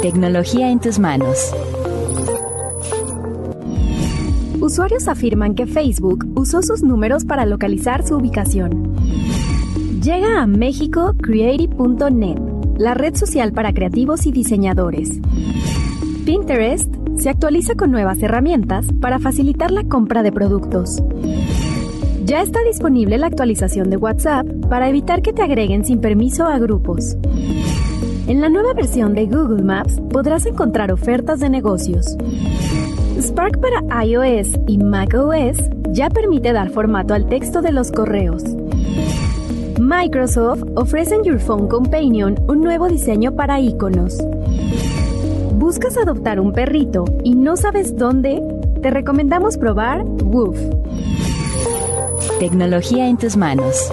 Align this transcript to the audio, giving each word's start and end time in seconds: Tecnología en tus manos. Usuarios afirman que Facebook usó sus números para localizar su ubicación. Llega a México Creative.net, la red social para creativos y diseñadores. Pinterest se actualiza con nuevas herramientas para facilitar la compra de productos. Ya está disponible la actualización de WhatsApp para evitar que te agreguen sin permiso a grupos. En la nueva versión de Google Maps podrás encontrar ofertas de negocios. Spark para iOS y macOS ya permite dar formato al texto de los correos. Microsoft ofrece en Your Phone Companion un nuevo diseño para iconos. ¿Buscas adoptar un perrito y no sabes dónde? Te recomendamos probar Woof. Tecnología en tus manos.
Tecnología 0.00 0.70
en 0.70 0.80
tus 0.80 0.98
manos. 0.98 1.52
Usuarios 4.58 5.06
afirman 5.06 5.54
que 5.54 5.66
Facebook 5.66 6.26
usó 6.34 6.62
sus 6.62 6.82
números 6.82 7.26
para 7.26 7.44
localizar 7.44 8.06
su 8.06 8.16
ubicación. 8.16 8.96
Llega 10.02 10.40
a 10.40 10.46
México 10.46 11.14
Creative.net, 11.20 12.38
la 12.78 12.94
red 12.94 13.16
social 13.16 13.52
para 13.52 13.74
creativos 13.74 14.24
y 14.24 14.32
diseñadores. 14.32 15.10
Pinterest 16.24 16.90
se 17.18 17.28
actualiza 17.28 17.74
con 17.74 17.90
nuevas 17.90 18.22
herramientas 18.22 18.86
para 18.98 19.18
facilitar 19.18 19.72
la 19.72 19.84
compra 19.84 20.22
de 20.22 20.32
productos. 20.32 21.02
Ya 22.24 22.40
está 22.40 22.62
disponible 22.62 23.18
la 23.18 23.26
actualización 23.26 23.90
de 23.90 23.98
WhatsApp 23.98 24.46
para 24.70 24.88
evitar 24.88 25.20
que 25.20 25.34
te 25.34 25.42
agreguen 25.42 25.84
sin 25.84 26.00
permiso 26.00 26.46
a 26.46 26.58
grupos. 26.58 27.18
En 28.28 28.40
la 28.40 28.48
nueva 28.48 28.74
versión 28.74 29.14
de 29.14 29.26
Google 29.26 29.62
Maps 29.62 30.00
podrás 30.10 30.46
encontrar 30.46 30.90
ofertas 30.90 31.38
de 31.38 31.48
negocios. 31.48 32.16
Spark 33.20 33.60
para 33.60 34.04
iOS 34.04 34.48
y 34.66 34.78
macOS 34.78 35.58
ya 35.92 36.10
permite 36.10 36.52
dar 36.52 36.70
formato 36.70 37.14
al 37.14 37.28
texto 37.28 37.62
de 37.62 37.70
los 37.70 37.92
correos. 37.92 38.42
Microsoft 39.78 40.64
ofrece 40.74 41.14
en 41.14 41.22
Your 41.22 41.38
Phone 41.38 41.68
Companion 41.68 42.34
un 42.48 42.62
nuevo 42.62 42.88
diseño 42.88 43.36
para 43.36 43.60
iconos. 43.60 44.18
¿Buscas 45.54 45.96
adoptar 45.96 46.40
un 46.40 46.52
perrito 46.52 47.04
y 47.22 47.36
no 47.36 47.56
sabes 47.56 47.96
dónde? 47.96 48.42
Te 48.82 48.90
recomendamos 48.90 49.56
probar 49.56 50.04
Woof. 50.04 50.58
Tecnología 52.40 53.08
en 53.08 53.18
tus 53.18 53.36
manos. 53.36 53.92